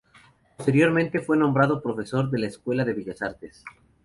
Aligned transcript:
Posteriormente 0.57 1.19
fue 1.19 1.37
nombrado 1.37 1.79
profesor 1.79 2.27
de 2.31 2.39
la 2.39 2.47
Escuela 2.47 2.83
de 2.83 2.93
Bellas 2.95 3.21
Artes. 3.21 3.63